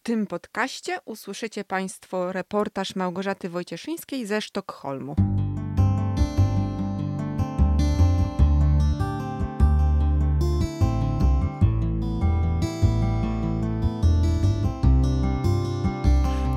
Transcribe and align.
W 0.00 0.02
tym 0.02 0.26
podcaście 0.26 0.98
usłyszycie 1.04 1.64
Państwo 1.64 2.32
reportaż 2.32 2.96
Małgorzaty 2.96 3.48
Wojcieszyńskiej 3.48 4.26
ze 4.26 4.40
Sztokholmu. 4.40 5.16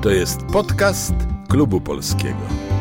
To 0.02 0.10
jest 0.10 0.40
podcast 0.52 1.14
Klubu 1.48 1.80
Polskiego. 1.80 2.73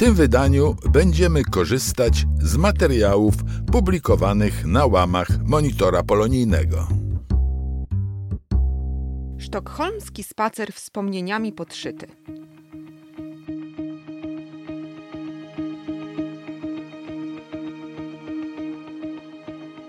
Tym 0.00 0.14
wydaniu 0.14 0.76
będziemy 0.92 1.44
korzystać 1.44 2.26
z 2.42 2.56
materiałów 2.56 3.34
publikowanych 3.72 4.64
na 4.64 4.86
łamach 4.86 5.28
Monitora 5.44 6.02
Polonijnego. 6.02 6.88
Sztokholmski 9.38 10.22
spacer 10.22 10.72
wspomnieniami 10.72 11.52
podszyty. 11.52 12.06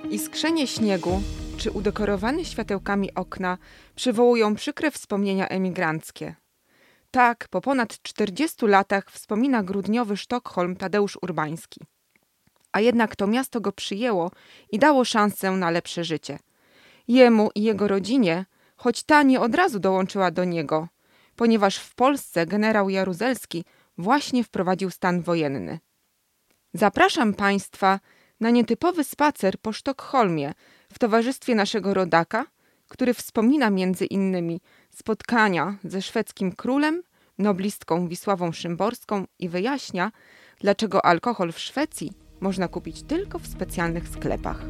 Iskrzenie 0.09 0.67
śniegu 0.67 1.21
czy 1.57 1.71
udekorowane 1.71 2.45
światełkami 2.45 3.13
okna 3.13 3.57
przywołują 3.95 4.55
przykre 4.55 4.91
wspomnienia 4.91 5.47
emigranckie. 5.47 6.40
Tak, 7.11 7.47
po 7.47 7.61
ponad 7.61 8.01
40 8.01 8.67
latach 8.67 9.11
wspomina 9.11 9.63
grudniowy 9.63 10.17
Sztokholm 10.17 10.75
Tadeusz 10.75 11.17
Urbański. 11.21 11.79
A 12.71 12.79
jednak 12.79 13.15
to 13.15 13.27
miasto 13.27 13.61
go 13.61 13.71
przyjęło 13.71 14.31
i 14.71 14.79
dało 14.79 15.05
szansę 15.05 15.51
na 15.51 15.69
lepsze 15.69 16.03
życie. 16.03 16.39
Jemu 17.07 17.49
i 17.55 17.63
jego 17.63 17.87
rodzinie, 17.87 18.45
choć 18.75 19.03
ta 19.03 19.23
nie 19.23 19.39
od 19.39 19.55
razu 19.55 19.79
dołączyła 19.79 20.31
do 20.31 20.43
niego, 20.43 20.87
ponieważ 21.35 21.77
w 21.77 21.95
Polsce 21.95 22.45
generał 22.45 22.89
Jaruzelski 22.89 23.65
właśnie 23.97 24.43
wprowadził 24.43 24.89
stan 24.89 25.21
wojenny. 25.21 25.79
Zapraszam 26.73 27.33
Państwa 27.33 27.99
na 28.39 28.49
nietypowy 28.49 29.03
spacer 29.03 29.59
po 29.61 29.73
Sztokholmie 29.73 30.53
w 30.93 30.99
towarzystwie 30.99 31.55
naszego 31.55 31.93
rodaka, 31.93 32.45
który 32.87 33.13
wspomina 33.13 33.69
między 33.69 34.05
innymi 34.05 34.61
spotkania 34.91 35.75
ze 35.83 36.01
szwedzkim 36.01 36.51
królem, 36.51 37.03
noblistką 37.37 38.07
Wisławą 38.07 38.51
Szymborską 38.51 39.25
i 39.39 39.49
wyjaśnia, 39.49 40.11
dlaczego 40.59 41.05
alkohol 41.05 41.51
w 41.51 41.59
Szwecji 41.59 42.11
można 42.39 42.67
kupić 42.67 43.03
tylko 43.03 43.39
w 43.39 43.47
specjalnych 43.47 44.07
sklepach. 44.07 44.63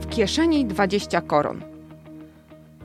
W 0.00 0.08
kieszeni 0.10 0.66
20 0.66 1.20
koron. 1.20 1.62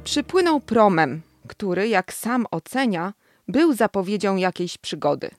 Przypłynął 0.04 0.60
promem, 0.60 1.22
który, 1.48 1.88
jak 1.88 2.14
sam 2.14 2.46
ocenia, 2.52 3.14
był 3.48 3.74
zapowiedzią 3.74 4.36
jakiejś 4.36 4.78
przygody. 4.78 5.30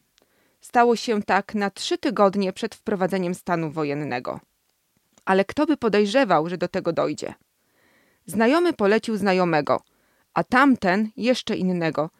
Stało 0.63 0.97
się 0.97 1.23
tak 1.23 1.55
na 1.55 1.71
trzy 1.71 1.99
tygodnie 1.99 2.53
przed 2.53 2.75
wprowadzeniem 2.75 3.35
stanu 3.35 3.71
wojennego. 3.71 4.41
Ale 5.25 5.45
kto 5.45 5.67
by 5.67 5.77
podejrzewał, 5.77 6.49
że 6.49 6.59
do 6.59 6.69
tego 6.69 6.93
dojdzie? 6.93 7.35
Znajomy 8.27 8.73
polecił 8.73 9.17
znajomego, 9.17 9.83
a 10.35 10.45
tamten 10.45 11.11
jeszcze 11.17 11.57
innego. 11.57 12.11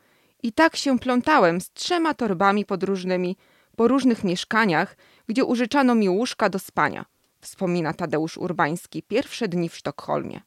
I 0.43 0.53
tak 0.53 0.77
się 0.77 0.99
plątałem 0.99 1.61
z 1.61 1.71
trzema 1.71 2.15
torbami 2.15 2.65
podróżnymi 2.65 3.37
po 3.77 3.89
różnych 3.89 4.25
mieszkaniach, 4.25 4.97
gdzie 5.27 5.45
użyczano 5.45 5.95
mi 5.95 6.09
łóżka 6.09 6.49
do 6.49 6.59
spania, 6.59 7.05
wspomina 7.41 7.95
Tadeusz 7.95 8.39
Urbański 8.39 9.03
pierwsze 9.03 9.49
dni 9.49 9.69
w 9.69 9.77
Sztokholmie. 9.77 10.41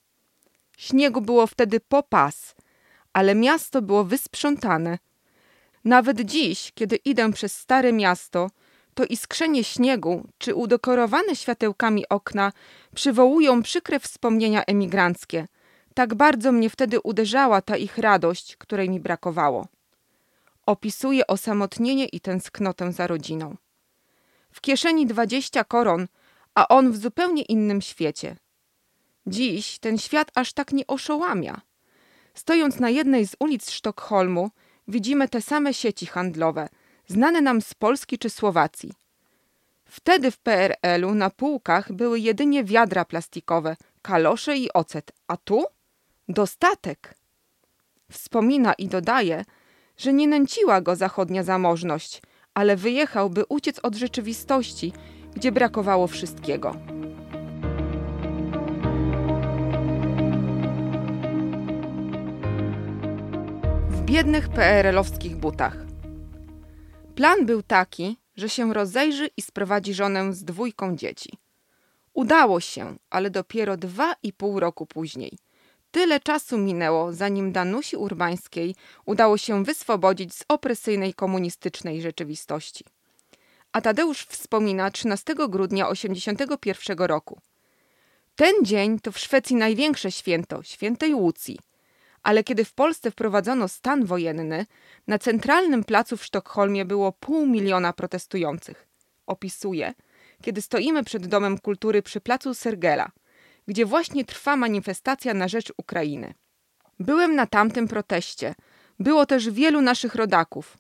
Śniegu 0.78 1.22
było 1.22 1.48
wtedy 1.48 1.80
po 1.80 2.04
pas, 2.04 2.56
ale 3.14 3.36
miasto 3.36 3.82
było 3.82 4.04
wysprzątane. 4.04 4.98
Nawet 5.86 6.22
dziś, 6.22 6.72
kiedy 6.76 6.96
idę 6.96 7.32
przez 7.32 7.58
stare 7.58 7.94
miasto, 7.94 8.50
to 8.94 9.06
iskrzenie 9.06 9.64
śniegu 9.64 10.28
czy 10.38 10.56
udekorowane 10.56 11.36
światełkami 11.36 12.10
okna 12.10 12.52
przywołują 12.96 13.64
przykre 13.64 14.00
wspomnienia 14.00 14.64
emigranckie. 14.64 15.48
Tak 15.94 16.16
bardzo 16.16 16.52
mnie 16.52 16.70
wtedy 16.70 17.02
uderzała 17.02 17.62
ta 17.62 17.78
ich 17.78 17.98
radość, 17.98 18.58
której 18.58 18.90
mi 18.90 19.00
brakowało. 19.00 19.68
Opisuje 20.66 21.28
osamotnienie 21.28 22.06
i 22.06 22.20
tęsknotę 22.20 22.92
za 22.92 23.08
rodziną. 23.08 23.56
W 24.52 24.62
kieszeni 24.62 25.06
dwadzieścia 25.06 25.64
koron, 25.64 26.08
a 26.56 26.68
on 26.68 26.92
w 26.92 26.98
zupełnie 26.98 27.42
innym 27.42 27.82
świecie. 27.82 28.36
Dziś 29.28 29.80
ten 29.80 29.98
świat 29.98 30.32
aż 30.36 30.54
tak 30.54 30.72
nie 30.72 30.88
oszołamia. 30.88 31.62
Stojąc 32.34 32.80
na 32.80 32.90
jednej 32.90 33.28
z 33.28 33.36
ulic 33.40 33.72
Sztokholmu, 33.72 34.52
widzimy 34.88 35.30
te 35.30 35.42
same 35.42 35.74
sieci 35.74 36.06
handlowe, 36.06 36.70
znane 37.08 37.42
nam 37.42 37.62
z 37.62 37.74
Polski 37.74 38.18
czy 38.18 38.30
Słowacji. 38.30 38.94
Wtedy 39.86 40.32
w 40.32 40.38
PRL-u 40.38 41.16
na 41.16 41.30
półkach 41.30 41.92
były 41.94 42.20
jedynie 42.20 42.64
wiadra 42.64 43.06
plastikowe, 43.06 43.76
kalosze 44.02 44.58
i 44.58 44.74
ocet, 44.74 45.12
a 45.28 45.38
tu 45.38 45.64
dostatek. 46.30 47.16
Wspomina 48.12 48.74
i 48.74 48.88
dodaje, 48.88 49.46
że 49.98 50.14
nie 50.14 50.28
nęciła 50.28 50.82
go 50.82 50.96
zachodnia 50.96 51.44
zamożność, 51.44 52.22
ale 52.54 52.76
wyjechał, 52.76 53.30
by 53.30 53.46
uciec 53.50 53.80
od 53.80 53.96
rzeczywistości, 53.96 54.94
gdzie 55.36 55.52
brakowało 55.52 56.08
wszystkiego. 56.08 56.95
Biednych 64.06 64.50
PRL-owskich 64.50 65.36
butach. 65.36 65.78
Plan 67.16 67.46
był 67.46 67.64
taki, 67.64 68.18
że 68.36 68.50
się 68.50 68.74
rozejrzy 68.74 69.30
i 69.38 69.42
sprowadzi 69.42 69.94
żonę 69.94 70.34
z 70.34 70.44
dwójką 70.44 70.96
dzieci. 70.96 71.30
Udało 72.14 72.60
się, 72.60 72.96
ale 73.10 73.30
dopiero 73.30 73.78
dwa 73.78 74.16
i 74.24 74.34
pół 74.34 74.60
roku 74.60 74.86
później. 74.86 75.38
Tyle 75.92 76.20
czasu 76.20 76.58
minęło, 76.58 77.14
zanim 77.14 77.52
Danusi 77.52 77.96
Urbańskiej 77.96 78.76
udało 79.06 79.38
się 79.38 79.64
wyswobodzić 79.64 80.34
z 80.34 80.46
opresyjnej 80.48 81.14
komunistycznej 81.14 82.02
rzeczywistości. 82.02 82.86
A 83.72 83.82
Tadeusz 83.82 84.26
wspomina 84.26 84.92
13 84.92 85.36
grudnia 85.36 85.86
1981 85.86 86.98
roku. 86.98 87.40
Ten 88.36 88.54
dzień 88.62 89.00
to 89.00 89.12
w 89.12 89.20
Szwecji 89.20 89.56
największe 89.56 90.12
święto, 90.12 90.64
świętej 90.64 91.14
Łucji. 91.14 91.60
Ale 92.26 92.44
kiedy 92.44 92.66
w 92.66 92.74
Polsce 92.74 93.12
wprowadzono 93.12 93.68
stan 93.68 94.06
wojenny, 94.06 94.66
na 95.08 95.20
centralnym 95.20 95.84
placu 95.84 96.18
w 96.18 96.26
Sztokholmie 96.26 96.86
było 96.86 97.12
pół 97.12 97.46
miliona 97.46 97.94
protestujących. 97.94 98.88
Opisuje, 99.26 99.94
kiedy 100.42 100.62
stoimy 100.62 101.04
przed 101.04 101.28
Domem 101.28 101.58
Kultury 101.58 102.02
przy 102.02 102.22
placu 102.22 102.54
Sergela, 102.54 103.12
gdzie 103.68 103.86
właśnie 103.86 104.26
trwa 104.26 104.56
manifestacja 104.56 105.34
na 105.34 105.48
rzecz 105.48 105.74
Ukrainy. 105.78 106.34
Byłem 107.00 107.36
na 107.36 107.46
tamtym 107.48 107.88
proteście. 107.88 108.56
Było 109.00 109.26
też 109.26 109.50
wielu 109.50 109.82
naszych 109.82 110.16
rodaków. 110.16 110.78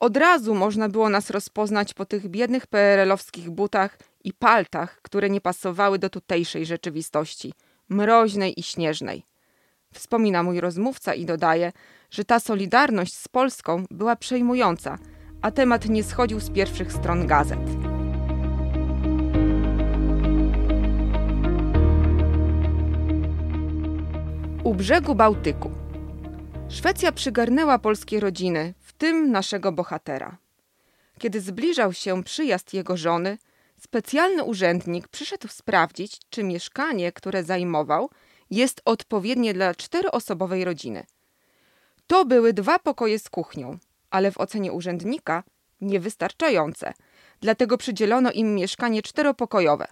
Od 0.00 0.16
razu 0.16 0.54
można 0.54 0.88
było 0.88 1.08
nas 1.08 1.30
rozpoznać 1.30 1.94
po 1.94 2.04
tych 2.04 2.28
biednych 2.28 2.66
PRL-owskich 2.66 3.50
butach 3.50 3.98
i 4.24 4.32
paltach, 4.32 5.02
które 5.02 5.30
nie 5.30 5.40
pasowały 5.40 5.98
do 5.98 6.10
tutejszej 6.10 6.66
rzeczywistości, 6.66 7.54
mroźnej 7.88 8.60
i 8.60 8.62
śnieżnej. 8.62 9.33
Wspomina 9.94 10.42
mój 10.42 10.60
rozmówca 10.60 11.14
i 11.14 11.24
dodaje, 11.26 11.72
że 12.10 12.24
ta 12.24 12.40
solidarność 12.40 13.14
z 13.14 13.28
Polską 13.28 13.84
była 13.90 14.16
przejmująca, 14.16 14.98
a 15.42 15.50
temat 15.50 15.88
nie 15.88 16.04
schodził 16.04 16.40
z 16.40 16.50
pierwszych 16.50 16.92
stron 16.92 17.26
gazet. 17.26 17.58
U 24.64 24.74
brzegu 24.74 25.14
Bałtyku. 25.14 25.70
Szwecja 26.68 27.12
przygarnęła 27.12 27.78
polskie 27.78 28.20
rodziny, 28.20 28.74
w 28.80 28.92
tym 28.92 29.30
naszego 29.30 29.72
bohatera. 29.72 30.36
Kiedy 31.18 31.40
zbliżał 31.40 31.92
się 31.92 32.22
przyjazd 32.22 32.74
jego 32.74 32.96
żony, 32.96 33.38
specjalny 33.80 34.44
urzędnik 34.44 35.08
przyszedł 35.08 35.48
sprawdzić, 35.48 36.18
czy 36.30 36.44
mieszkanie, 36.44 37.12
które 37.12 37.44
zajmował, 37.44 38.10
jest 38.54 38.82
odpowiednie 38.84 39.54
dla 39.54 39.74
czteroosobowej 39.74 40.64
rodziny. 40.64 41.04
To 42.06 42.24
były 42.24 42.52
dwa 42.52 42.78
pokoje 42.78 43.18
z 43.18 43.28
kuchnią, 43.28 43.78
ale 44.10 44.32
w 44.32 44.38
ocenie 44.38 44.72
urzędnika 44.72 45.42
niewystarczające, 45.80 46.92
dlatego 47.40 47.78
przydzielono 47.78 48.32
im 48.32 48.54
mieszkanie 48.54 49.02
czteropokojowe. 49.02 49.86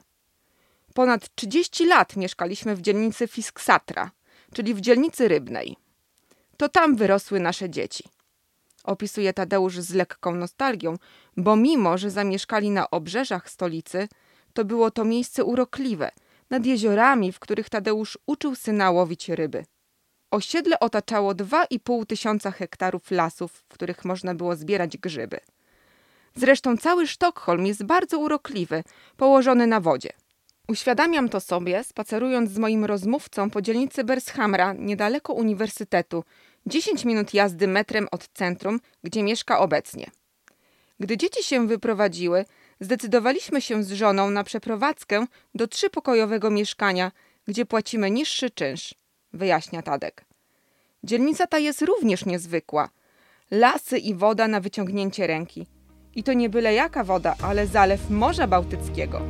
Ponad 0.94 1.34
30 1.34 1.86
lat 1.86 2.16
mieszkaliśmy 2.16 2.76
w 2.76 2.80
dzielnicy 2.80 3.28
Fisksatra, 3.28 4.10
czyli 4.54 4.74
w 4.74 4.80
dzielnicy 4.80 5.28
rybnej. 5.28 5.76
To 6.56 6.68
tam 6.68 6.96
wyrosły 6.96 7.40
nasze 7.40 7.70
dzieci. 7.70 8.04
Opisuje 8.84 9.32
Tadeusz 9.32 9.78
z 9.78 9.94
lekką 9.94 10.34
nostalgią, 10.34 10.96
bo 11.36 11.56
mimo, 11.56 11.98
że 11.98 12.10
zamieszkali 12.10 12.70
na 12.70 12.90
obrzeżach 12.90 13.50
stolicy, 13.50 14.08
to 14.52 14.64
było 14.64 14.90
to 14.90 15.04
miejsce 15.04 15.44
urokliwe, 15.44 16.10
nad 16.52 16.66
jeziorami, 16.66 17.32
w 17.32 17.38
których 17.38 17.68
Tadeusz 17.68 18.18
uczył 18.26 18.54
syna 18.54 18.90
łowić 18.90 19.28
ryby. 19.28 19.64
Osiedle 20.30 20.80
otaczało 20.80 21.34
2,5 21.34 22.06
tysiąca 22.06 22.50
hektarów 22.50 23.10
lasów, 23.10 23.52
w 23.52 23.68
których 23.68 24.04
można 24.04 24.34
było 24.34 24.56
zbierać 24.56 24.96
grzyby. 24.98 25.40
Zresztą 26.34 26.76
cały 26.76 27.06
Sztokholm 27.06 27.66
jest 27.66 27.84
bardzo 27.84 28.18
urokliwy, 28.18 28.82
położony 29.16 29.66
na 29.66 29.80
wodzie. 29.80 30.10
Uświadamiam 30.68 31.28
to 31.28 31.40
sobie, 31.40 31.84
spacerując 31.84 32.50
z 32.50 32.58
moim 32.58 32.84
rozmówcą 32.84 33.50
po 33.50 33.62
dzielnicy 33.62 34.04
Bershamra, 34.04 34.72
niedaleko 34.72 35.32
uniwersytetu, 35.32 36.24
10 36.66 37.04
minut 37.04 37.34
jazdy 37.34 37.68
metrem 37.68 38.08
od 38.10 38.28
centrum, 38.28 38.80
gdzie 39.04 39.22
mieszka 39.22 39.58
obecnie. 39.58 40.10
Gdy 41.00 41.16
dzieci 41.16 41.44
się 41.44 41.66
wyprowadziły, 41.66 42.44
zdecydowaliśmy 42.82 43.60
się 43.60 43.84
z 43.84 43.92
żoną 43.92 44.30
na 44.30 44.44
przeprowadzkę 44.44 45.26
do 45.54 45.66
trzypokojowego 45.66 46.50
mieszkania, 46.50 47.12
gdzie 47.48 47.66
płacimy 47.66 48.10
niższy 48.10 48.50
czynsz, 48.50 48.94
wyjaśnia 49.32 49.82
Tadek. 49.82 50.24
Dzielnica 51.04 51.46
ta 51.46 51.58
jest 51.58 51.82
również 51.82 52.24
niezwykła. 52.26 52.88
Lasy 53.50 53.98
i 53.98 54.14
woda 54.14 54.48
na 54.48 54.60
wyciągnięcie 54.60 55.26
ręki. 55.26 55.66
I 56.14 56.22
to 56.22 56.32
nie 56.32 56.48
byle 56.48 56.74
jaka 56.74 57.04
woda, 57.04 57.34
ale 57.42 57.66
zalew 57.66 58.10
Morza 58.10 58.46
Bałtyckiego. 58.46 59.22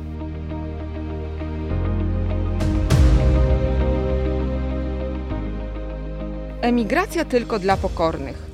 Emigracja 6.61 7.25
tylko 7.25 7.59
dla 7.59 7.77
pokornych. 7.77 8.52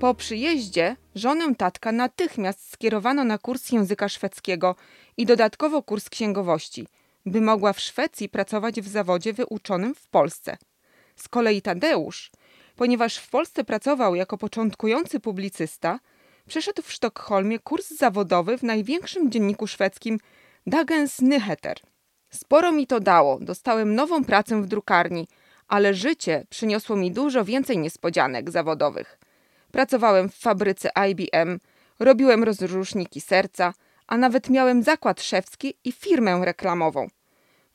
Po 0.00 0.14
przyjeździe 0.14 0.96
żonę 1.14 1.54
tatka 1.54 1.92
natychmiast 1.92 2.72
skierowano 2.72 3.24
na 3.24 3.38
kurs 3.38 3.72
języka 3.72 4.08
szwedzkiego 4.08 4.76
i 5.16 5.26
dodatkowo 5.26 5.82
kurs 5.82 6.08
księgowości, 6.08 6.86
by 7.26 7.40
mogła 7.40 7.72
w 7.72 7.80
Szwecji 7.80 8.28
pracować 8.28 8.80
w 8.80 8.88
zawodzie 8.88 9.32
wyuczonym 9.32 9.94
w 9.94 10.08
Polsce. 10.08 10.56
Z 11.16 11.28
kolei 11.28 11.62
Tadeusz, 11.62 12.30
ponieważ 12.76 13.16
w 13.16 13.30
Polsce 13.30 13.64
pracował 13.64 14.14
jako 14.14 14.38
początkujący 14.38 15.20
publicysta, 15.20 16.00
przeszedł 16.48 16.82
w 16.82 16.92
Sztokholmie 16.92 17.58
kurs 17.58 17.90
zawodowy 17.90 18.58
w 18.58 18.62
największym 18.62 19.30
dzienniku 19.30 19.66
szwedzkim 19.66 20.18
Dagens 20.66 21.20
Nyheter. 21.20 21.76
Sporo 22.30 22.72
mi 22.72 22.86
to 22.86 23.00
dało, 23.00 23.38
dostałem 23.40 23.94
nową 23.94 24.24
pracę 24.24 24.62
w 24.62 24.66
drukarni, 24.66 25.28
ale 25.68 25.94
życie 25.94 26.46
przyniosło 26.50 26.96
mi 26.96 27.10
dużo 27.10 27.44
więcej 27.44 27.78
niespodzianek 27.78 28.50
zawodowych. 28.50 29.18
Pracowałem 29.72 30.28
w 30.28 30.34
fabryce 30.34 30.90
IBM, 31.10 31.60
robiłem 31.98 32.44
rozruszniki 32.44 33.20
serca, 33.20 33.74
a 34.06 34.16
nawet 34.16 34.50
miałem 34.50 34.82
zakład 34.82 35.22
szewski 35.22 35.74
i 35.84 35.92
firmę 35.92 36.40
reklamową. 36.44 37.08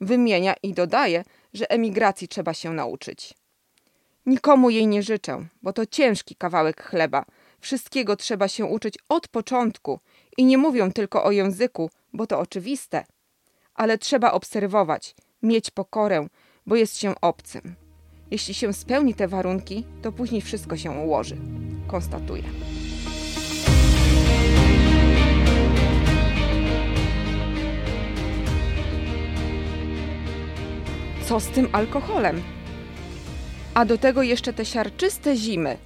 Wymienia 0.02 0.56
i 0.64 0.74
dodaje, 0.74 1.24
że 1.54 1.72
emigracji 1.72 2.28
trzeba 2.28 2.54
się 2.54 2.74
nauczyć. 2.74 3.34
Nikomu 4.26 4.70
jej 4.70 4.88
nie 4.88 5.04
życzę, 5.04 5.46
bo 5.62 5.74
to 5.74 5.86
ciężki 5.86 6.36
kawałek 6.36 6.84
chleba. 6.84 7.26
Wszystkiego 7.60 8.16
trzeba 8.16 8.48
się 8.48 8.66
uczyć 8.66 8.98
od 9.10 9.28
początku 9.28 10.00
i 10.38 10.46
nie 10.46 10.58
mówią 10.58 10.92
tylko 10.92 11.24
o 11.24 11.32
języku, 11.32 11.90
bo 12.14 12.28
to 12.28 12.40
oczywiste. 12.40 13.06
Ale 13.76 13.98
trzeba 13.98 14.32
obserwować, 14.32 15.16
mieć 15.44 15.72
pokorę, 15.72 16.28
bo 16.66 16.76
jest 16.76 16.98
się 16.98 17.22
obcym. 17.22 17.85
Jeśli 18.36 18.54
się 18.54 18.74
spełni 18.74 19.14
te 19.14 19.28
warunki, 19.28 19.84
to 20.02 20.12
później 20.12 20.42
wszystko 20.42 20.78
się 20.78 20.92
ułoży, 20.92 21.38
konstatuje. 21.88 22.44
Co 31.26 31.40
z 31.40 31.48
tym 31.48 31.68
alkoholem? 31.72 32.42
A 33.74 33.86
do 33.86 33.98
tego 33.98 34.24
jeszcze 34.24 34.54
te 34.54 34.66
siarczyste 34.66 35.36
zimy. 35.36 35.78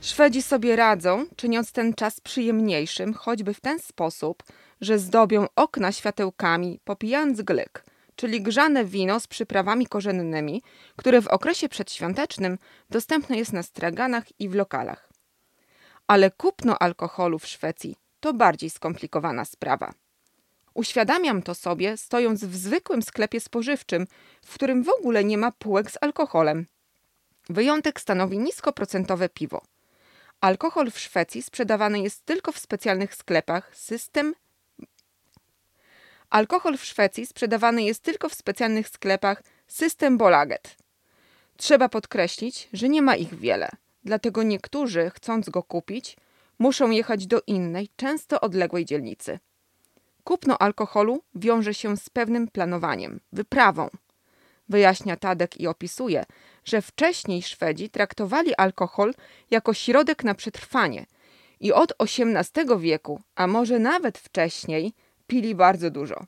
Szwedzi 0.00 0.42
sobie 0.42 0.76
radzą, 0.76 1.26
czyniąc 1.36 1.72
ten 1.72 1.94
czas 1.94 2.20
przyjemniejszym, 2.20 3.14
choćby 3.14 3.54
w 3.54 3.60
ten 3.60 3.78
sposób, 3.78 4.42
że 4.80 4.98
zdobią 4.98 5.46
okna 5.56 5.92
światełkami, 5.92 6.80
popijając 6.84 7.42
glyk– 7.42 7.84
czyli 8.16 8.42
grzane 8.42 8.84
wino 8.84 9.20
z 9.20 9.26
przyprawami 9.26 9.86
korzennymi, 9.86 10.62
które 10.96 11.22
w 11.22 11.28
okresie 11.28 11.68
przedświątecznym 11.68 12.58
dostępne 12.90 13.36
jest 13.36 13.52
na 13.52 13.62
straganach 13.62 14.40
i 14.40 14.48
w 14.48 14.54
lokalach. 14.54 15.08
Ale 16.06 16.30
kupno 16.30 16.78
alkoholu 16.78 17.38
w 17.38 17.46
Szwecji 17.46 17.96
to 18.20 18.34
bardziej 18.34 18.70
skomplikowana 18.70 19.44
sprawa. 19.44 19.92
Uświadamiam 20.74 21.42
to 21.42 21.54
sobie, 21.54 21.96
stojąc 21.96 22.44
w 22.44 22.56
zwykłym 22.56 23.02
sklepie 23.02 23.40
spożywczym, 23.40 24.06
w 24.44 24.54
którym 24.54 24.82
w 24.82 24.88
ogóle 24.88 25.24
nie 25.24 25.38
ma 25.38 25.52
półek 25.52 25.90
z 25.90 25.98
alkoholem. 26.00 26.66
Wyjątek 27.48 28.00
stanowi 28.00 28.38
niskoprocentowe 28.38 29.28
piwo. 29.28 29.62
Alkohol 30.40 30.90
w 30.90 30.98
Szwecji 30.98 31.42
sprzedawany 31.42 32.00
jest 32.00 32.24
tylko 32.24 32.52
w 32.52 32.58
specjalnych 32.58 33.14
sklepach 33.14 33.76
System 33.76 34.34
Alkohol 36.30 36.76
w 36.76 36.84
Szwecji 36.84 37.26
sprzedawany 37.26 37.82
jest 37.82 38.02
tylko 38.02 38.28
w 38.28 38.34
specjalnych 38.34 38.88
sklepach 38.88 39.42
System 39.66 40.18
Bolaget. 40.18 40.76
Trzeba 41.56 41.88
podkreślić, 41.88 42.68
że 42.72 42.88
nie 42.88 43.02
ma 43.02 43.16
ich 43.16 43.34
wiele, 43.34 43.68
dlatego 44.04 44.42
niektórzy, 44.42 45.10
chcąc 45.14 45.50
go 45.50 45.62
kupić, 45.62 46.16
muszą 46.58 46.90
jechać 46.90 47.26
do 47.26 47.42
innej, 47.46 47.88
często 47.96 48.40
odległej 48.40 48.84
dzielnicy. 48.84 49.38
Kupno 50.24 50.58
alkoholu 50.58 51.22
wiąże 51.34 51.74
się 51.74 51.96
z 51.96 52.10
pewnym 52.10 52.48
planowaniem, 52.48 53.20
wyprawą. 53.32 53.88
Wyjaśnia 54.68 55.16
Tadek 55.16 55.60
i 55.60 55.66
opisuje, 55.66 56.24
że 56.64 56.82
wcześniej 56.82 57.42
Szwedzi 57.42 57.90
traktowali 57.90 58.54
alkohol 58.54 59.14
jako 59.50 59.74
środek 59.74 60.24
na 60.24 60.34
przetrwanie 60.34 61.06
i 61.60 61.72
od 61.72 61.92
XVIII 61.98 62.78
wieku, 62.78 63.20
a 63.34 63.46
może 63.46 63.78
nawet 63.78 64.18
wcześniej, 64.18 64.92
pili 65.26 65.54
bardzo 65.54 65.90
dużo. 65.90 66.26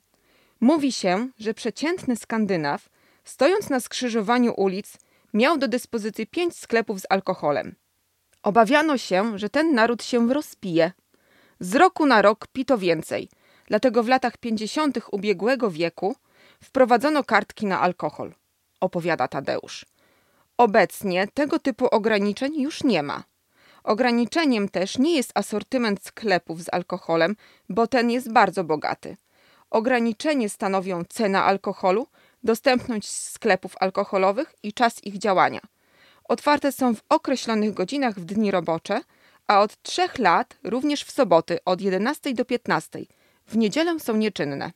Mówi 0.61 0.93
się, 0.93 1.29
że 1.39 1.55
przeciętny 1.55 2.17
Skandynaw, 2.17 2.89
stojąc 3.25 3.71
na 3.71 3.81
skrzyżowaniu 3.81 4.55
ulic, 4.57 4.99
miał 5.35 5.59
do 5.59 5.69
dyspozycji 5.69 6.27
pięć 6.27 6.57
sklepów 6.57 7.01
z 7.01 7.07
alkoholem. 7.09 7.75
Obawiano 8.43 8.99
się, 8.99 9.39
że 9.39 9.49
ten 9.49 9.75
naród 9.75 10.03
się 10.05 10.29
rozpije. 10.29 10.93
Z 11.61 11.75
roku 11.75 12.07
na 12.07 12.23
rok 12.23 12.47
pito 12.53 12.79
więcej, 12.79 13.29
dlatego 13.67 14.03
w 14.03 14.09
latach 14.09 14.37
pięćdziesiątych 14.37 15.15
ubiegłego 15.15 15.71
wieku 15.71 16.17
wprowadzono 16.63 17.25
kartki 17.25 17.67
na 17.67 17.81
alkohol, 17.81 18.35
opowiada 18.81 19.29
Tadeusz. 19.29 19.87
Obecnie 20.57 21.29
tego 21.35 21.59
typu 21.59 21.87
ograniczeń 21.87 22.61
już 22.61 22.85
nie 22.85 23.03
ma. 23.03 23.25
Ograniczeniem 23.89 24.69
też 24.69 24.99
nie 24.99 25.17
jest 25.17 25.31
asortyment 25.35 26.05
sklepów 26.05 26.63
z 26.63 26.69
alkoholem, 26.73 27.37
bo 27.69 27.87
ten 27.87 28.11
jest 28.11 28.33
bardzo 28.33 28.65
bogaty. 28.65 29.17
Ograniczenie 29.71 30.49
stanowią 30.49 31.05
cena 31.05 31.45
alkoholu, 31.45 32.07
dostępność 32.45 33.11
sklepów 33.11 33.73
alkoholowych 33.81 34.55
i 34.63 34.73
czas 34.73 35.05
ich 35.05 35.19
działania. 35.19 35.61
Otwarte 36.25 36.73
są 36.73 36.95
w 36.95 37.03
określonych 37.09 37.75
godzinach 37.75 38.15
w 38.15 38.25
dni 38.25 38.51
robocze, 38.51 39.01
a 39.47 39.61
od 39.61 39.83
trzech 39.83 40.19
lat 40.19 40.57
również 40.65 41.05
w 41.05 41.11
soboty 41.11 41.59
od 41.65 41.81
11 41.81 42.35
do 42.35 42.45
15. 42.45 42.99
W 43.47 43.57
niedzielę 43.57 44.01
są 44.01 44.17
nieczynne. 44.17 44.73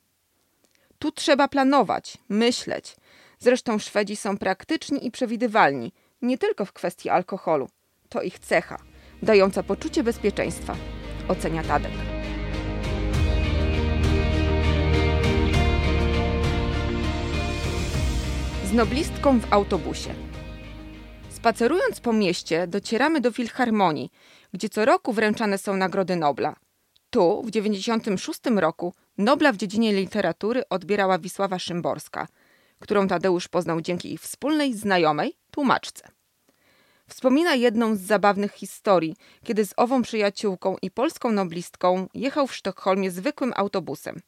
Tu 0.99 1.11
trzeba 1.11 1.47
planować, 1.47 2.17
myśleć. 2.29 2.95
Zresztą 3.39 3.79
Szwedzi 3.79 4.15
są 4.15 4.37
praktyczni 4.37 5.05
i 5.07 5.11
przewidywalni, 5.11 5.91
nie 6.21 6.37
tylko 6.37 6.65
w 6.65 6.73
kwestii 6.73 7.09
alkoholu. 7.09 7.69
To 8.09 8.21
ich 8.21 8.39
cecha 8.39 8.92
dająca 9.23 9.63
poczucie 9.63 10.03
bezpieczeństwa, 10.03 10.75
ocenia 11.27 11.63
Tadek. 11.63 11.91
Z 18.65 18.73
noblistką 18.73 19.39
w 19.39 19.53
autobusie. 19.53 20.13
Spacerując 21.29 21.99
po 21.99 22.13
mieście, 22.13 22.67
docieramy 22.67 23.21
do 23.21 23.31
Filharmonii, 23.31 24.09
gdzie 24.53 24.69
co 24.69 24.85
roku 24.85 25.13
wręczane 25.13 25.57
są 25.57 25.77
nagrody 25.77 26.15
Nobla. 26.15 26.55
Tu, 27.09 27.41
w 27.41 27.51
1996 27.51 28.39
roku, 28.61 28.93
Nobla 29.17 29.51
w 29.51 29.57
dziedzinie 29.57 29.93
literatury 29.93 30.63
odbierała 30.69 31.19
Wisława 31.19 31.59
Szymborska, 31.59 32.27
którą 32.79 33.07
Tadeusz 33.07 33.47
poznał 33.47 33.81
dzięki 33.81 34.13
ich 34.13 34.21
wspólnej 34.21 34.73
znajomej, 34.73 35.33
tłumaczce. 35.51 36.22
Wspomina 37.13 37.55
jedną 37.55 37.95
z 37.95 37.99
zabawnych 37.99 38.51
historii, 38.51 39.15
kiedy 39.43 39.65
z 39.65 39.73
ową 39.77 40.01
przyjaciółką 40.01 40.75
i 40.81 40.91
polską 40.91 41.31
noblistką 41.31 42.07
jechał 42.13 42.47
w 42.47 42.55
Sztokholmie 42.55 43.11
zwykłym 43.11 43.53
autobusem. 43.55 44.21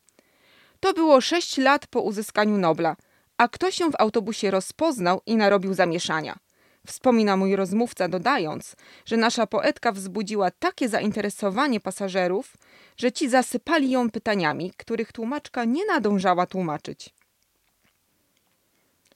To 0.79 0.93
było 0.93 1.21
sześć 1.21 1.57
lat 1.57 1.87
po 1.87 2.01
uzyskaniu 2.01 2.57
Nobla, 2.57 2.95
a 3.37 3.47
ktoś 3.47 3.75
się 3.75 3.91
w 3.91 3.99
autobusie 3.99 4.51
rozpoznał 4.51 5.21
i 5.25 5.35
narobił 5.35 5.73
zamieszania. 5.73 6.39
Wspomina 6.87 7.37
mój 7.37 7.55
rozmówca, 7.55 8.07
dodając, 8.07 8.75
że 9.05 9.17
nasza 9.17 9.47
poetka 9.47 9.91
wzbudziła 9.91 10.51
takie 10.51 10.89
zainteresowanie 10.89 11.79
pasażerów, 11.79 12.53
że 12.97 13.11
ci 13.11 13.29
zasypali 13.29 13.91
ją 13.91 14.09
pytaniami, 14.09 14.73
których 14.77 15.11
tłumaczka 15.11 15.65
nie 15.65 15.85
nadążała 15.85 16.45
tłumaczyć. 16.45 17.09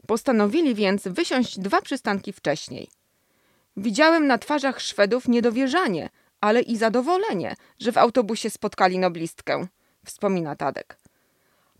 Postanowili 0.07 0.75
więc 0.75 1.07
wysiąść 1.07 1.59
dwa 1.59 1.81
przystanki 1.81 2.33
wcześniej. 2.33 2.98
Widziałem 3.79 4.27
na 4.27 4.37
twarzach 4.37 4.81
Szwedów 4.81 5.27
niedowierzanie, 5.27 6.09
ale 6.41 6.61
i 6.61 6.77
zadowolenie, 6.77 7.55
że 7.79 7.91
w 7.91 7.97
autobusie 7.97 8.49
spotkali 8.49 8.99
noblistkę, 8.99 9.67
wspomina 10.05 10.55
Tadek. 10.55 10.97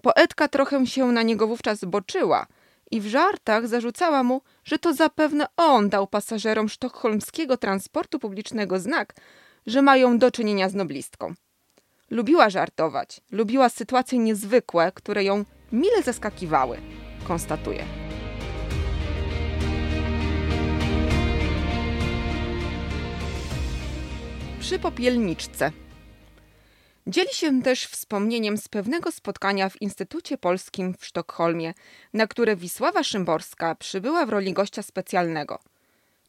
Poetka 0.01 0.47
trochę 0.47 0.87
się 0.87 1.05
na 1.05 1.23
niego 1.23 1.47
wówczas 1.47 1.85
boczyła 1.85 2.47
i 2.91 3.01
w 3.01 3.07
żartach 3.07 3.67
zarzucała 3.67 4.23
mu, 4.23 4.41
że 4.63 4.79
to 4.79 4.93
zapewne 4.93 5.47
on 5.57 5.89
dał 5.89 6.07
pasażerom 6.07 6.69
sztokholmskiego 6.69 7.57
transportu 7.57 8.19
publicznego 8.19 8.79
znak, 8.79 9.13
że 9.67 9.81
mają 9.81 10.17
do 10.17 10.31
czynienia 10.31 10.69
z 10.69 10.75
noblistką. 10.75 11.33
Lubiła 12.09 12.49
żartować, 12.49 13.21
lubiła 13.31 13.69
sytuacje 13.69 14.19
niezwykłe, 14.19 14.91
które 14.91 15.23
ją 15.23 15.45
mile 15.71 16.03
zaskakiwały, 16.03 16.77
konstatuje. 17.27 17.98
Przy 24.69 24.79
popielniczce. 24.79 25.71
Dzieli 27.07 27.33
się 27.33 27.61
też 27.61 27.85
wspomnieniem 27.85 28.57
z 28.57 28.67
pewnego 28.67 29.11
spotkania 29.11 29.69
w 29.69 29.81
Instytucie 29.81 30.38
Polskim 30.38 30.93
w 30.99 31.05
Sztokholmie, 31.05 31.73
na 32.13 32.27
które 32.27 32.55
Wisława 32.55 33.03
Szymborska 33.03 33.75
przybyła 33.75 34.25
w 34.25 34.29
roli 34.29 34.53
gościa 34.53 34.83
specjalnego. 34.83 35.59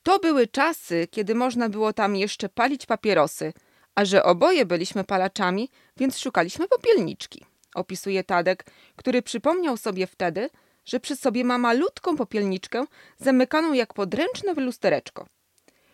To 0.02 0.18
były 0.18 0.47
czasy, 0.47 1.09
kiedy 1.11 1.35
można 1.35 1.68
było 1.68 1.92
tam 1.92 2.16
jeszcze 2.16 2.49
palić 2.49 2.87
papierosy, 2.87 3.52
a 3.94 4.04
że 4.04 4.23
oboje 4.23 4.66
byliśmy 4.66 5.04
palaczami, 5.04 5.70
więc 5.97 6.18
szukaliśmy 6.18 6.68
popielniczki. 6.68 7.44
Opisuje 7.75 8.25
Tadek, 8.25 8.64
który 8.97 9.23
przypomniał 9.23 9.76
sobie 9.76 10.06
wtedy, 10.06 10.50
że 10.85 11.00
przy 11.00 11.16
sobie 11.16 11.44
ma 11.44 11.59
malutką 11.59 12.16
popielniczkę 12.16 12.85
zamykaną 13.18 13.73
jak 13.73 13.94
podręczne 13.94 14.54
lustereczko. 14.54 15.26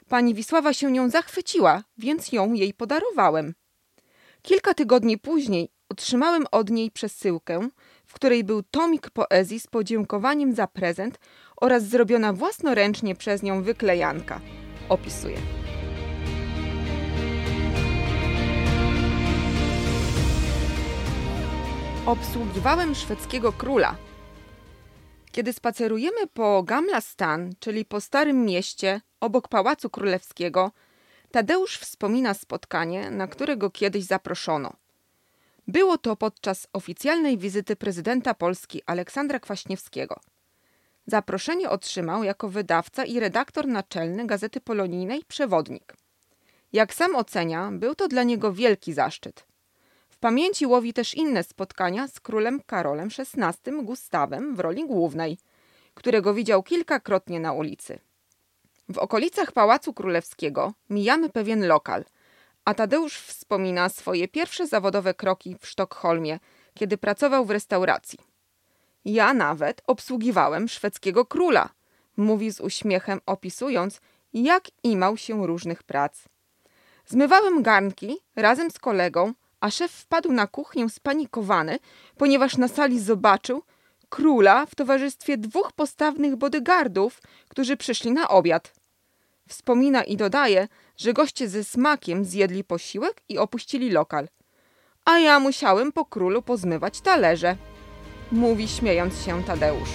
Pani 0.08 0.34
Wisława 0.34 0.72
się 0.72 0.92
nią 0.92 1.10
zachwyciła, 1.10 1.82
więc 1.98 2.32
ją 2.32 2.52
jej 2.52 2.74
podarowałem. 2.74 3.54
Kilka 4.42 4.74
tygodni 4.74 5.18
później 5.18 5.68
otrzymałem 5.88 6.44
od 6.50 6.70
niej 6.70 6.90
przesyłkę, 6.90 7.68
w 8.06 8.12
której 8.12 8.44
był 8.44 8.62
tomik 8.62 9.10
poezji 9.10 9.60
z 9.60 9.66
podziękowaniem 9.66 10.54
za 10.54 10.66
prezent 10.66 11.18
oraz 11.56 11.82
zrobiona 11.82 12.32
własnoręcznie 12.32 13.14
przez 13.14 13.42
nią 13.42 13.62
wyklejanka. 13.62 14.40
Opisuje. 14.88 15.36
Obsługiwałem 22.06 22.94
szwedzkiego 22.94 23.52
króla. 23.52 23.96
Kiedy 25.32 25.52
spacerujemy 25.52 26.26
po 26.26 26.62
Gamla 26.62 27.00
Stan, 27.00 27.52
czyli 27.58 27.84
po 27.84 28.00
Starym 28.00 28.44
Mieście, 28.44 29.00
obok 29.20 29.48
Pałacu 29.48 29.90
Królewskiego, 29.90 30.70
Tadeusz 31.30 31.78
wspomina 31.78 32.34
spotkanie, 32.34 33.10
na 33.10 33.26
które 33.26 33.56
go 33.56 33.70
kiedyś 33.70 34.04
zaproszono. 34.04 34.72
Było 35.68 35.98
to 35.98 36.16
podczas 36.16 36.66
oficjalnej 36.72 37.38
wizyty 37.38 37.76
prezydenta 37.76 38.34
Polski 38.34 38.82
Aleksandra 38.86 39.40
Kwaśniewskiego. 39.40 40.20
Zaproszenie 41.06 41.70
otrzymał 41.70 42.24
jako 42.24 42.48
wydawca 42.48 43.04
i 43.04 43.20
redaktor 43.20 43.66
naczelny 43.66 44.26
Gazety 44.26 44.60
Polonijnej 44.60 45.24
Przewodnik. 45.28 45.96
Jak 46.72 46.94
sam 46.94 47.14
ocenia, 47.14 47.70
był 47.72 47.94
to 47.94 48.08
dla 48.08 48.22
niego 48.22 48.52
wielki 48.52 48.92
zaszczyt. 48.92 49.44
W 50.08 50.18
pamięci 50.18 50.66
łowi 50.66 50.92
też 50.92 51.14
inne 51.14 51.44
spotkania 51.44 52.08
z 52.08 52.20
królem 52.20 52.60
Karolem 52.66 53.08
XVI 53.18 53.72
Gustawem 53.82 54.56
w 54.56 54.60
roli 54.60 54.86
głównej, 54.86 55.38
którego 55.94 56.34
widział 56.34 56.62
kilkakrotnie 56.62 57.40
na 57.40 57.52
ulicy. 57.52 57.98
W 58.88 58.98
okolicach 58.98 59.52
Pałacu 59.52 59.92
Królewskiego 59.92 60.72
mijamy 60.90 61.30
pewien 61.30 61.66
lokal, 61.66 62.04
a 62.64 62.74
Tadeusz 62.74 63.18
wspomina 63.18 63.88
swoje 63.88 64.28
pierwsze 64.28 64.66
zawodowe 64.66 65.14
kroki 65.14 65.56
w 65.60 65.66
Sztokholmie, 65.66 66.38
kiedy 66.74 66.98
pracował 66.98 67.44
w 67.44 67.50
restauracji. 67.50 68.18
Ja 69.04 69.34
nawet 69.34 69.82
obsługiwałem 69.86 70.68
szwedzkiego 70.68 71.24
króla, 71.24 71.68
mówi 72.16 72.52
z 72.52 72.60
uśmiechem, 72.60 73.20
opisując, 73.26 74.00
jak 74.32 74.64
imał 74.82 75.16
się 75.16 75.46
różnych 75.46 75.82
prac. 75.82 76.24
Zmywałem 77.06 77.62
garnki 77.62 78.16
razem 78.36 78.70
z 78.70 78.78
kolegą, 78.78 79.32
a 79.60 79.70
szef 79.70 79.92
wpadł 79.92 80.32
na 80.32 80.46
kuchnię 80.46 80.90
spanikowany, 80.90 81.78
ponieważ 82.16 82.56
na 82.56 82.68
sali 82.68 83.00
zobaczył 83.00 83.62
króla 84.08 84.66
w 84.66 84.74
towarzystwie 84.74 85.38
dwóch 85.38 85.72
postawnych 85.72 86.36
bodyguardów, 86.36 87.22
którzy 87.48 87.76
przyszli 87.76 88.12
na 88.12 88.28
obiad. 88.28 88.72
Wspomina 89.48 90.04
i 90.04 90.16
dodaje, 90.16 90.68
że 90.96 91.12
goście 91.12 91.48
ze 91.48 91.64
smakiem 91.64 92.24
zjedli 92.24 92.64
posiłek 92.64 93.22
i 93.28 93.38
opuścili 93.38 93.90
lokal. 93.90 94.28
A 95.04 95.18
ja 95.18 95.40
musiałem 95.40 95.92
po 95.92 96.04
królu 96.04 96.42
pozmywać 96.42 97.00
talerze. 97.00 97.56
Mówi 98.32 98.68
śmiejąc 98.68 99.24
się 99.24 99.44
Tadeusz. 99.44 99.90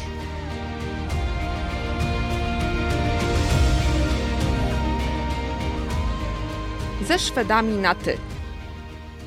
Ze 7.01 7.19
Szwedami 7.19 7.77
na 7.77 7.95
ty. 7.95 8.17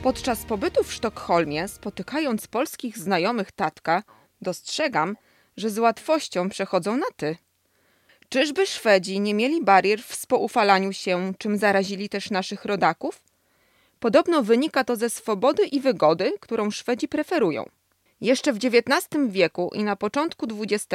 Podczas 0.03 0.45
pobytu 0.45 0.85
w 0.85 0.93
Sztokholmie, 0.93 1.69
spotykając 1.69 2.47
polskich 2.47 2.99
znajomych 2.99 3.53
tatka, 3.53 4.03
dostrzegam, 4.45 5.17
że 5.57 5.71
z 5.71 5.79
łatwością 5.79 6.49
przechodzą 6.49 6.97
na 6.97 7.07
ty. 7.17 7.37
Czyżby 8.29 8.67
Szwedzi 8.67 9.21
nie 9.21 9.35
mieli 9.35 9.65
barier 9.65 10.03
w 10.03 10.15
spoufalaniu 10.15 10.93
się, 10.93 11.33
czym 11.39 11.59
zarazili 11.59 12.09
też 12.09 12.31
naszych 12.31 12.65
rodaków? 12.65 13.23
Podobno 14.01 14.43
wynika 14.43 14.85
to 14.85 14.97
ze 14.97 15.11
swobody 15.11 15.67
i 15.67 15.81
wygody, 15.81 16.33
którą 16.41 16.71
Szwedzi 16.71 17.09
preferują. 17.09 17.65
Jeszcze 18.21 18.53
w 18.53 18.57
XIX 18.57 19.09
wieku 19.29 19.71
i 19.75 19.85
na 19.85 19.97
początku 19.97 20.47
XX 20.61 20.87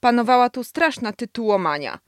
panowała 0.00 0.50
tu 0.50 0.64
straszna 0.64 1.12
tytułomania. 1.12 1.98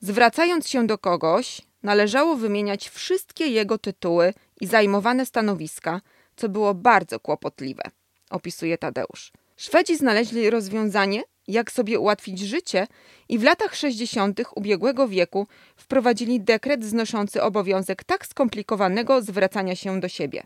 Zwracając 0.00 0.68
się 0.68 0.86
do 0.86 0.98
kogoś, 0.98 1.62
należało 1.82 2.36
wymieniać 2.36 2.88
wszystkie 2.88 3.46
jego 3.46 3.78
tytuły 3.78 4.34
i 4.60 4.66
zajmowane 4.66 5.26
stanowiska, 5.26 6.00
co 6.36 6.48
było 6.48 6.74
bardzo 6.74 7.20
kłopotliwe, 7.20 7.82
opisuje 8.30 8.78
Tadeusz. 8.78 9.32
Szwedzi 9.62 9.96
znaleźli 9.96 10.50
rozwiązanie, 10.50 11.22
jak 11.48 11.72
sobie 11.72 11.98
ułatwić 11.98 12.38
życie 12.38 12.86
i 13.28 13.38
w 13.38 13.42
latach 13.42 13.74
60. 13.74 14.40
ubiegłego 14.56 15.08
wieku 15.08 15.46
wprowadzili 15.76 16.40
dekret 16.40 16.84
znoszący 16.84 17.42
obowiązek 17.42 18.04
tak 18.04 18.26
skomplikowanego 18.26 19.22
zwracania 19.22 19.76
się 19.76 20.00
do 20.00 20.08
siebie. 20.08 20.42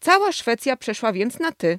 Cała 0.00 0.32
Szwecja 0.32 0.76
przeszła 0.76 1.12
więc 1.12 1.38
na 1.38 1.52
ty. 1.52 1.78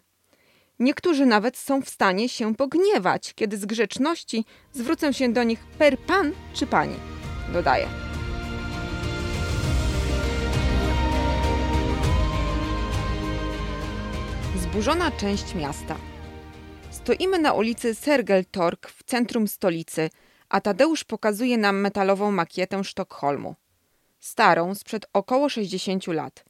Niektórzy 0.79 1.25
nawet 1.25 1.58
są 1.58 1.82
w 1.82 1.89
stanie 1.89 2.29
się 2.29 2.56
pogniewać, 2.56 3.34
kiedy 3.34 3.58
z 3.58 3.65
grzeczności 3.65 4.46
zwrócę 4.74 5.13
się 5.13 5.34
do 5.34 5.44
nich 5.44 5.60
per 5.79 5.98
pan 6.00 6.32
czy 6.53 6.67
pani, 6.67 6.96
dodaje. 7.53 7.88
Zburzona 14.56 15.12
część 15.12 15.56
miasta. 15.56 16.16
Stoimy 17.07 17.39
na 17.39 17.53
ulicy 17.53 17.95
Sergeltorg 17.95 18.89
w 18.89 19.03
centrum 19.03 19.47
stolicy, 19.47 20.09
a 20.49 20.61
Tadeusz 20.61 21.03
pokazuje 21.03 21.57
nam 21.57 21.79
metalową 21.81 22.31
makietę 22.31 22.83
Sztokholmu. 22.83 23.55
Starą, 24.19 24.75
sprzed 24.75 25.05
około 25.13 25.49
60 25.49 26.07
lat. 26.07 26.45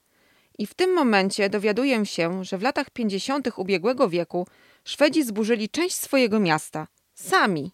I 0.58 0.68
w 0.68 0.74
tym 0.74 0.94
momencie 0.94 1.50
dowiaduję 1.50 2.06
się, 2.06 2.44
że 2.44 2.58
w 2.58 2.62
latach 2.62 2.90
50. 2.90 3.50
ubiegłego 3.58 4.10
wieku 4.10 4.48
Szwedzi 4.84 5.24
zburzyli 5.24 5.70
część 5.70 5.96
swojego 5.96 6.40
miasta. 6.40 6.88
Sami. 7.14 7.72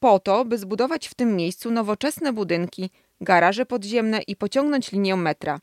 Po 0.00 0.18
to, 0.18 0.44
by 0.44 0.58
zbudować 0.58 1.08
w 1.08 1.14
tym 1.14 1.36
miejscu 1.36 1.70
nowoczesne 1.70 2.32
budynki, 2.32 2.90
garaże 3.20 3.66
podziemne 3.66 4.20
i 4.22 4.36
pociągnąć 4.36 4.92
linię 4.92 5.16
metra. 5.16 5.60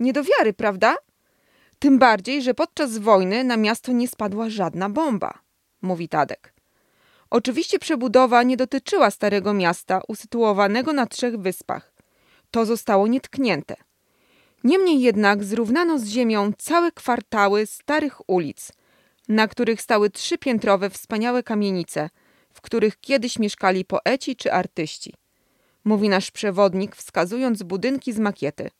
Nie 0.00 0.12
do 0.12 0.22
wiary, 0.24 0.52
prawda? 0.52 0.96
Tym 1.78 1.98
bardziej, 1.98 2.42
że 2.42 2.54
podczas 2.54 2.98
wojny 2.98 3.44
na 3.44 3.56
miasto 3.56 3.92
nie 3.92 4.08
spadła 4.08 4.50
żadna 4.50 4.88
bomba 4.90 5.45
mówi 5.86 6.08
Tadek. 6.08 6.52
Oczywiście 7.30 7.78
przebudowa 7.78 8.42
nie 8.42 8.56
dotyczyła 8.56 9.10
Starego 9.10 9.54
Miasta 9.54 10.00
usytuowanego 10.08 10.92
na 10.92 11.06
trzech 11.06 11.36
wyspach. 11.36 11.92
To 12.50 12.66
zostało 12.66 13.06
nietknięte. 13.06 13.76
Niemniej 14.64 15.00
jednak 15.00 15.44
zrównano 15.44 15.98
z 15.98 16.06
ziemią 16.06 16.52
całe 16.58 16.92
kwartały 16.92 17.66
starych 17.66 18.30
ulic, 18.30 18.72
na 19.28 19.48
których 19.48 19.82
stały 19.82 20.10
trzypiętrowe 20.10 20.90
wspaniałe 20.90 21.42
kamienice, 21.42 22.10
w 22.54 22.60
których 22.60 23.00
kiedyś 23.00 23.38
mieszkali 23.38 23.84
poeci 23.84 24.36
czy 24.36 24.52
artyści. 24.52 25.14
Mówi 25.84 26.08
nasz 26.08 26.30
przewodnik, 26.30 26.96
wskazując 26.96 27.62
budynki 27.62 28.12
z 28.12 28.18
makiety. 28.18 28.70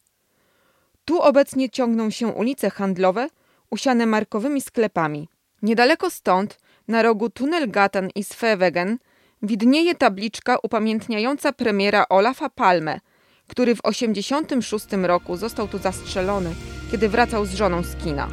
Tu 1.05 1.21
obecnie 1.21 1.71
ciągną 1.71 2.11
się 2.11 2.29
ulice 2.29 2.71
handlowe, 2.71 3.29
usiane 3.71 4.07
markowymi 4.07 4.61
sklepami. 4.61 5.29
Niedaleko 5.63 6.11
stąd, 6.11 6.59
na 6.89 7.03
rogu 7.03 7.31
Tunnelgatan 7.31 8.09
i 8.15 8.25
Svevegen, 8.25 8.99
widnieje 9.43 9.95
tabliczka 9.95 10.57
upamiętniająca 10.63 11.53
premiera 11.53 12.09
Olafa 12.09 12.49
Palme, 12.51 13.01
który 13.47 13.75
w 13.75 13.83
1986 13.83 14.87
roku 15.03 15.37
został 15.37 15.69
tu 15.69 15.79
zastrzelony, 15.79 16.55
kiedy 16.91 17.09
wracał 17.09 17.47
z 17.47 17.55
żoną 17.55 17.83
z 17.83 17.97
kina. 17.97 18.29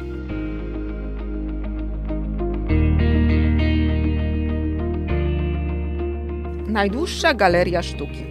Najdłuższa 6.66 7.34
galeria 7.34 7.82
sztuki. 7.82 8.26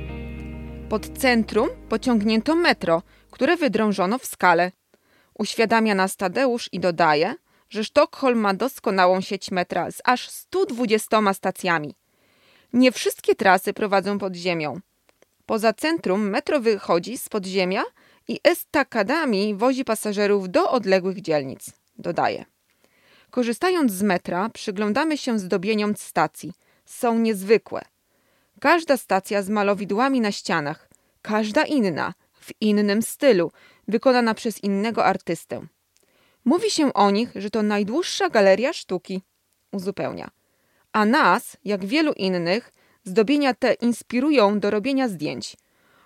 Pod 0.89 1.17
centrum 1.17 1.69
pociągnięto 1.89 2.55
metro, 2.55 3.01
które 3.31 3.57
wydrążono 3.57 4.17
w 4.17 4.25
skale. 4.25 4.71
Uświadamia 5.39 5.95
nas 5.95 6.15
Tadeusz 6.15 6.69
i 6.71 6.79
dodaje, 6.79 7.35
że 7.73 7.83
Sztokholm 7.83 8.39
ma 8.39 8.53
doskonałą 8.53 9.21
sieć 9.21 9.51
metra 9.51 9.91
z 9.91 10.01
aż 10.03 10.29
120 10.29 11.33
stacjami. 11.33 11.95
Nie 12.73 12.91
wszystkie 12.91 13.35
trasy 13.35 13.73
prowadzą 13.73 14.19
pod 14.19 14.35
ziemią. 14.35 14.79
Poza 15.45 15.73
centrum 15.73 16.29
metro 16.29 16.59
wychodzi 16.59 17.17
z 17.17 17.29
podziemia 17.29 17.83
i 18.27 18.39
estakadami 18.43 19.55
wozi 19.55 19.85
pasażerów 19.85 20.49
do 20.49 20.71
odległych 20.71 21.21
dzielnic, 21.21 21.71
dodaje. 21.97 22.45
Korzystając 23.29 23.91
z 23.91 24.01
metra, 24.01 24.49
przyglądamy 24.49 25.17
się 25.17 25.39
zdobieniom 25.39 25.95
stacji. 25.95 26.53
Są 26.85 27.19
niezwykłe. 27.19 27.81
Każda 28.59 28.97
stacja 28.97 29.41
z 29.41 29.49
malowidłami 29.49 30.21
na 30.21 30.31
ścianach, 30.31 30.89
każda 31.21 31.63
inna, 31.63 32.13
w 32.39 32.51
innym 32.61 33.01
stylu, 33.01 33.51
wykonana 33.87 34.33
przez 34.33 34.63
innego 34.63 35.05
artystę. 35.05 35.67
Mówi 36.45 36.71
się 36.71 36.93
o 36.93 37.11
nich, 37.11 37.31
że 37.35 37.49
to 37.49 37.63
najdłuższa 37.63 38.29
galeria 38.29 38.73
sztuki, 38.73 39.21
uzupełnia. 39.71 40.29
A 40.91 41.05
nas, 41.05 41.57
jak 41.65 41.85
wielu 41.85 42.13
innych, 42.13 42.73
zdobienia 43.03 43.53
te 43.53 43.73
inspirują 43.73 44.59
do 44.59 44.69
robienia 44.71 45.07
zdjęć. 45.07 45.57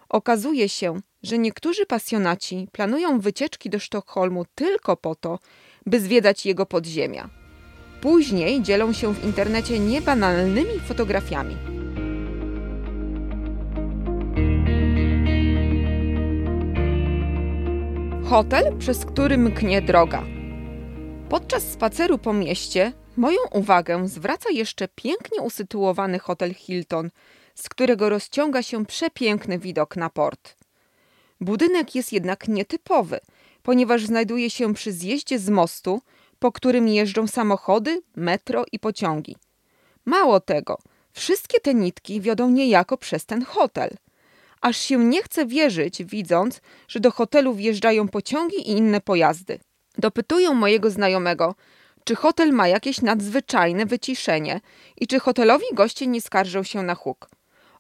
Okazuje 0.09 0.69
się, 0.69 0.99
że 1.23 1.37
niektórzy 1.37 1.85
pasjonaci 1.85 2.67
planują 2.71 3.19
wycieczki 3.19 3.69
do 3.69 3.79
Sztokholmu 3.79 4.45
tylko 4.55 4.97
po 4.97 5.15
to, 5.15 5.39
by 5.85 5.99
zwiedzać 5.99 6.45
jego 6.45 6.65
podziemia. 6.65 7.29
Później 8.01 8.61
dzielą 8.61 8.93
się 8.93 9.13
w 9.13 9.25
internecie 9.25 9.79
niebanalnymi 9.79 10.79
fotografiami. 10.87 11.57
Hotel, 18.29 18.77
przez 18.77 19.05
który 19.05 19.37
mknie 19.37 19.81
droga. 19.81 20.23
Podczas 21.29 21.63
spaceru 21.63 22.17
po 22.17 22.33
mieście 22.33 22.93
moją 23.17 23.37
uwagę 23.51 24.07
zwraca 24.07 24.49
jeszcze 24.49 24.87
pięknie 24.87 25.41
usytuowany 25.41 26.19
hotel 26.19 26.53
Hilton, 26.53 27.09
z 27.55 27.69
którego 27.69 28.09
rozciąga 28.09 28.63
się 28.63 28.85
przepiękny 28.85 29.59
widok 29.59 29.95
na 29.95 30.09
port. 30.09 30.55
Budynek 31.41 31.95
jest 31.95 32.13
jednak 32.13 32.47
nietypowy, 32.47 33.19
ponieważ 33.63 34.05
znajduje 34.05 34.49
się 34.49 34.73
przy 34.73 34.91
zjeździe 34.91 35.39
z 35.39 35.49
mostu, 35.49 36.01
po 36.39 36.51
którym 36.51 36.87
jeżdżą 36.87 37.27
samochody, 37.27 38.01
metro 38.15 38.65
i 38.71 38.79
pociągi. 38.79 39.35
Mało 40.05 40.39
tego, 40.39 40.77
wszystkie 41.13 41.59
te 41.59 41.73
nitki 41.73 42.21
wiodą 42.21 42.49
niejako 42.49 42.97
przez 42.97 43.25
ten 43.25 43.45
hotel– 43.45 43.89
aż 44.61 44.77
się 44.77 45.05
nie 45.05 45.23
chce 45.23 45.45
wierzyć, 45.45 46.03
widząc, 46.03 46.61
że 46.87 46.99
do 46.99 47.11
hotelu 47.11 47.53
wjeżdżają 47.53 48.07
pociągi 48.07 48.57
i 48.57 48.71
inne 48.71 49.01
pojazdy. 49.01 49.59
Dopytują 49.97 50.53
mojego 50.53 50.89
znajomego, 50.89 51.55
czy 52.03 52.15
hotel 52.15 52.53
ma 52.53 52.67
jakieś 52.67 53.01
nadzwyczajne 53.01 53.85
wyciszenie 53.85 54.61
i 54.97 55.07
czy 55.07 55.19
hotelowi 55.19 55.65
goście 55.73 56.07
nie 56.07 56.21
skarżą 56.21 56.63
się 56.63 56.83
na 56.83 56.95
huk. 56.95 57.29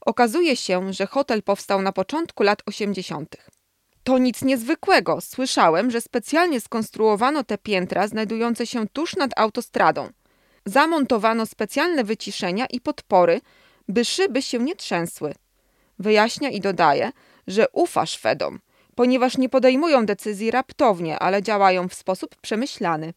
Okazuje 0.01 0.55
się, 0.55 0.93
że 0.93 1.07
hotel 1.07 1.43
powstał 1.43 1.81
na 1.81 1.91
początku 1.91 2.43
lat 2.43 2.61
80. 2.65 3.35
To 4.03 4.17
nic 4.17 4.41
niezwykłego. 4.41 5.21
Słyszałem, 5.21 5.91
że 5.91 6.01
specjalnie 6.01 6.61
skonstruowano 6.61 7.43
te 7.43 7.57
piętra 7.57 8.07
znajdujące 8.07 8.67
się 8.67 8.87
tuż 8.87 9.15
nad 9.15 9.31
autostradą. 9.35 10.09
Zamontowano 10.65 11.45
specjalne 11.45 12.03
wyciszenia 12.03 12.65
i 12.65 12.81
podpory, 12.81 13.41
by 13.87 14.05
szyby 14.05 14.41
się 14.41 14.59
nie 14.59 14.75
trzęsły. 14.75 15.33
Wyjaśnia 15.99 16.49
i 16.49 16.59
dodaje, 16.59 17.11
że 17.47 17.65
ufa 17.69 18.05
Szwedom, 18.05 18.59
ponieważ 18.95 19.37
nie 19.37 19.49
podejmują 19.49 20.05
decyzji 20.05 20.51
raptownie, 20.51 21.19
ale 21.19 21.43
działają 21.43 21.89
w 21.89 21.93
sposób 21.93 22.35
przemyślany. 22.35 23.13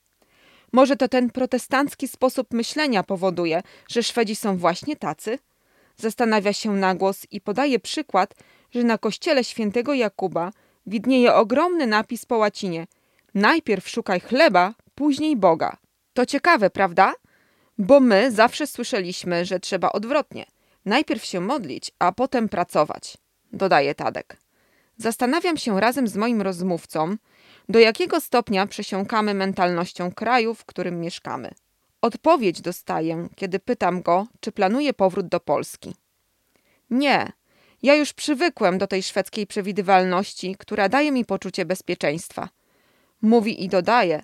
Może 0.72 0.96
to 0.96 1.08
ten 1.08 1.30
protestancki 1.30 2.08
sposób 2.08 2.52
myślenia 2.52 3.02
powoduje, 3.02 3.62
że 3.88 4.02
Szwedzi 4.02 4.36
są 4.36 4.56
właśnie 4.56 4.96
tacy? 4.96 5.38
Zastanawia 5.96 6.52
się 6.52 6.70
na 6.70 6.94
głos 6.94 7.26
i 7.30 7.40
podaje 7.40 7.78
przykład, 7.78 8.34
że 8.74 8.84
na 8.84 8.98
kościele 8.98 9.44
świętego 9.44 9.94
Jakuba 9.94 10.50
widnieje 10.86 11.34
ogromny 11.34 11.86
napis 11.86 12.26
po 12.26 12.36
łacinie: 12.36 12.86
Najpierw 13.34 13.88
szukaj 13.88 14.20
chleba, 14.20 14.74
później 14.94 15.36
Boga. 15.36 15.76
To 16.14 16.26
ciekawe, 16.26 16.70
prawda? 16.70 17.14
Bo 17.78 18.00
my 18.00 18.30
zawsze 18.30 18.66
słyszeliśmy, 18.66 19.44
że 19.44 19.60
trzeba 19.60 19.92
odwrotnie– 19.92 20.46
Najpierw 20.84 21.24
się 21.24 21.40
modlić, 21.40 21.90
a 21.98 22.12
potem 22.12 22.48
pracować, 22.48 23.16
dodaje 23.52 23.94
Tadek. 23.94 24.36
Zastanawiam 24.96 25.56
się 25.56 25.80
razem 25.80 26.08
z 26.08 26.16
moim 26.16 26.42
rozmówcą, 26.42 27.16
do 27.68 27.78
jakiego 27.78 28.20
stopnia 28.20 28.66
przesiąkamy 28.66 29.34
mentalnością 29.34 30.12
kraju, 30.12 30.54
w 30.54 30.64
którym 30.64 31.00
mieszkamy. 31.00 31.50
Odpowiedź 32.02 32.60
dostaję, 32.60 33.28
kiedy 33.36 33.58
pytam 33.58 34.02
go, 34.02 34.26
czy 34.40 34.52
planuje 34.52 34.92
powrót 34.92 35.28
do 35.28 35.40
Polski. 35.40 35.94
Nie, 36.90 37.32
ja 37.82 37.94
już 37.94 38.12
przywykłem 38.12 38.78
do 38.78 38.86
tej 38.86 39.02
szwedzkiej 39.02 39.46
przewidywalności, 39.46 40.56
która 40.58 40.88
daje 40.88 41.12
mi 41.12 41.24
poczucie 41.24 41.64
bezpieczeństwa. 41.64 42.48
Mówi 43.22 43.64
i 43.64 43.68
dodaje, 43.68 44.22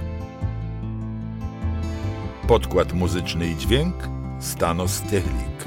Podkład 2.48 2.94
muzyczny 2.94 3.48
i 3.48 3.58
dźwięk 3.58 3.96
Stanos 4.40 5.02
Technik. 5.02 5.66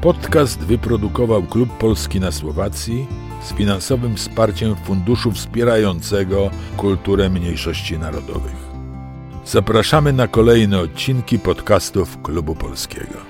Podcast 0.00 0.60
wyprodukował 0.60 1.42
Klub 1.42 1.78
Polski 1.78 2.20
na 2.20 2.32
Słowacji 2.32 3.06
z 3.42 3.52
finansowym 3.52 4.16
wsparciem 4.16 4.76
Funduszu 4.84 5.32
Wspierającego 5.32 6.50
Kulturę 6.76 7.30
Mniejszości 7.30 7.98
Narodowych. 7.98 8.70
Zapraszamy 9.44 10.12
na 10.12 10.28
kolejne 10.28 10.80
odcinki 10.80 11.38
podcastów 11.38 12.22
Klubu 12.22 12.54
Polskiego. 12.54 13.29